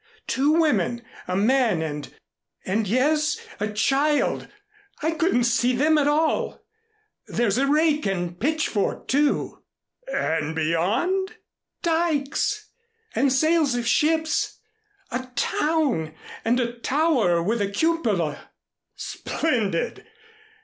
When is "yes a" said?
2.87-3.71